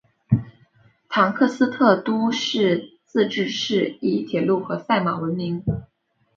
[1.09, 5.63] 唐克斯特都市自治市以铁路和赛马闻名。